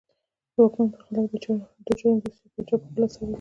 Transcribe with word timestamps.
د 0.53 0.55
واکمن 0.61 0.87
پر 0.93 1.01
خلاف 1.05 1.27
د 1.33 1.35
جرم 1.99 2.17
دوسیه 2.23 2.47
پاچا 2.53 2.75
پخپله 2.81 3.07
څارله. 3.13 3.29